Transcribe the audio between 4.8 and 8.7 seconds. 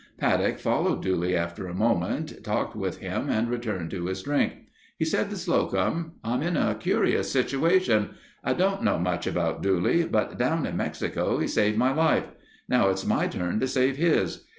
He said to Slocum: "I'm in a curious situation. I